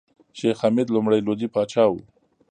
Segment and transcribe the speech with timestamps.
[0.37, 1.99] شېخ حمید لومړی لودي پاچا وو.